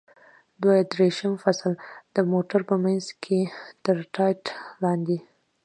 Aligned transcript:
دوه 0.61 0.75
دېرشم 0.93 1.33
فصل: 1.43 1.71
د 2.15 2.17
موټر 2.31 2.59
په 2.69 2.75
منځ 2.83 3.05
کې 3.23 3.39
تر 3.83 3.97
ټاټ 4.13 4.41
لاندې. 4.83 5.17